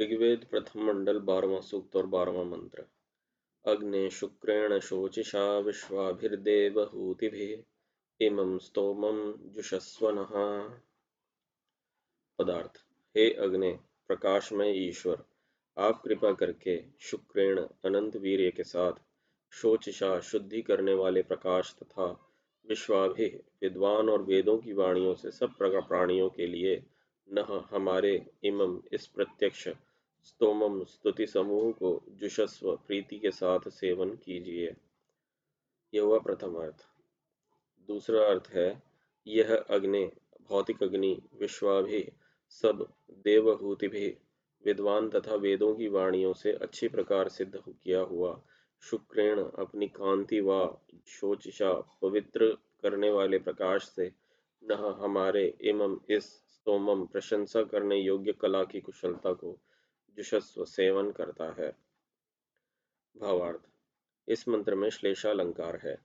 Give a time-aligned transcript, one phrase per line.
[0.00, 2.84] ऋग्वेद प्रथम मंडल बारहवा सूक्त और बारहवा मंत्र।
[3.66, 7.62] अग्ने शुक्रेण शोचिषा विश्वाभिर्देवहूतिभिः,
[8.26, 10.70] इमं स्तोमं जुषस्वनः।
[12.38, 12.84] पदार्थ,
[13.16, 13.78] हे अग्ने,
[14.08, 15.24] प्रकाशमय ईश्वर,
[15.78, 18.92] आप कृपा करके शुक्रेण अनंत वीर्य के साथ
[19.52, 22.28] शोचिषा शुद्धि करने वाले प्रकाश तथा
[22.68, 23.26] विश्वाभि,
[23.62, 26.82] विद्वान और वेदों की वाणियों से सब प्रकार प्राणियों के लिए
[27.32, 29.68] न हमारे इमम इस प्रत्यक्ष
[30.24, 34.76] स्तोमम स्तुति समूह को जुषस्व प्रीति के साथ सेवन कीजिए।
[35.94, 36.86] यह हुआ प्रथम अर्थ।
[37.88, 38.82] दूसरा अर्थ है,
[39.26, 40.10] यह अग्नि,
[40.48, 42.12] भौतिक अग्नि, विश्वाभि,
[42.50, 44.16] सब देवहूति भी
[44.64, 48.42] विद्वान तथा वेदों की वाणियों से अच्छी प्रकार सिद्ध किया हुआ
[48.82, 51.72] शुक्रेण। अपनी कांति व शोचिशा
[52.02, 54.12] पवित्र करने वाले प्रकाश से
[54.64, 59.58] न हमारे एवं इस स्तोमम प्रशंसा करने योग्य कला की कुशलता को
[60.16, 61.76] जुशस्व सेवन करता है।
[63.16, 63.60] भावार्थ।
[64.28, 65.98] इस मंत्र में श्लेषालंकार है।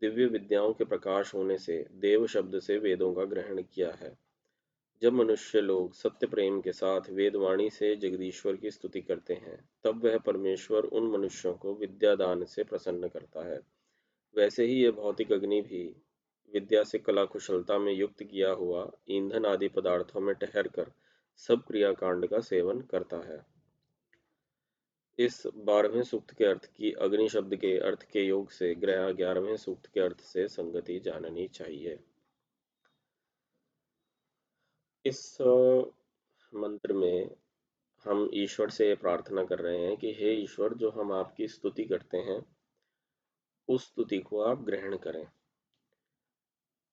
[0.00, 4.31] दिव्य विद्याओं के प्रकाश होने से देव शब्द से वेदों का ग्रहण किया है।
[5.02, 10.04] जब मनुष्य लोग सत्य प्रेम के साथ वेदवाणी से जगदीश्वर की स्तुति करते हैं, तब
[10.04, 13.60] वह परमेश्वर उन मनुष्यों को विद्यादान से प्रसन्न करता है।
[14.36, 15.96] वैसे ही यह भौतिक अग्नि भी
[16.54, 20.92] विद्या से कला कुशलता में युक्त किया हुआ ईंधन आदि पदार्थों में ठहर कर
[21.36, 23.46] सब क्रियाकांड का सेवन करता है।
[25.18, 29.56] इस बारहवें सूक्त के अर्थ की अग्नि शब्द के अर्थ के योग से ग्रह ग्यारहवें
[29.56, 31.98] सूक्त के अर्थ से संगति जाननी चाहिए।
[35.04, 35.36] इस
[36.52, 37.30] मंत्र में
[38.06, 42.18] हम ईश्वर से प्रार्थना कर रहे हैं कि हे ईश्वर, जो हम आपकी स्तुति करते
[42.18, 42.40] हैं,
[43.68, 45.26] उस स्तुति को आप ग्रहण करें।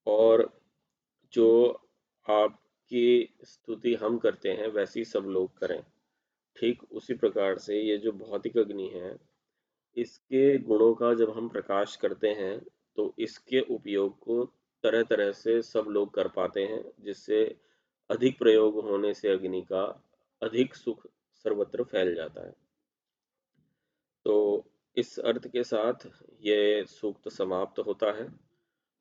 [0.08, 0.50] और
[1.34, 1.48] जो
[2.28, 5.82] आपकी स्तुति हम करते हैं, वैसी सब लोग करें।
[6.58, 9.16] ठीक उसी प्रकार से ये जो भौतिक अग्नि है,
[9.98, 12.60] इसके गुणों का जब हम प्रकाश करते हैं
[12.98, 14.44] तो इसके उपयोग को
[14.84, 17.44] तरह तरह से सब लोग कर पाते हैं, जिससे
[18.10, 20.04] अधिक प्रयोग होने से अग्नि का
[20.42, 22.56] अधिक सुख सर्वत्र फैल जाता है।
[24.26, 24.66] तो
[24.98, 26.08] इस अर्थ के साथ
[26.42, 28.40] ये सूक्त समाप्त होता है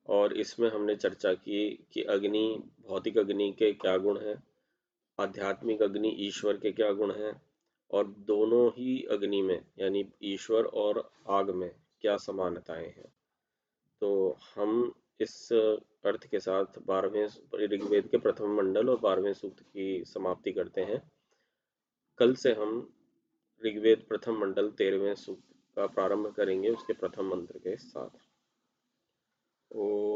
[0.07, 4.43] और इसमें हमने चर्चा की कि अग्नि, भौतिक अग्नि के क्या गुण हैं,
[5.21, 7.43] आध्यात्मिक अग्नि ईश्वर के क्या गुण हैं
[7.91, 11.71] और दोनों ही अग्नि में, यानी ईश्वर और आग में
[12.01, 13.13] क्या समानताएँ हैं।
[14.01, 15.53] तो हम इस
[16.05, 17.27] अर्थ के साथ बारहवें
[17.67, 21.11] ऋग्वेद के प्रथम मंडल और बारहवें सूक्त की समाप्ति करते हैं।
[22.19, 22.95] कल से हम
[23.67, 25.43] ऋग्वेद प्रथम मंडल तेरहवें सूक्त
[25.77, 28.11] का प्रारंभ करेंगे, उसके प्रथम मंत्र के साथ।
[29.77, 30.08] ओ